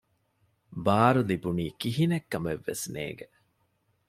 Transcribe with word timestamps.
ބާރު 0.85 1.21
ލިބުނީ 1.29 1.65
ކިހިނެތް 1.81 2.27
ކަމެއް 2.31 2.63
ވެސް 2.67 2.85
ނޭނގެ 2.93 3.27